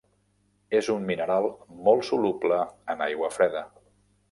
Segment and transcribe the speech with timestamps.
[0.79, 1.45] És un mineral
[1.89, 2.59] molt soluble
[2.95, 3.65] en aigua freda.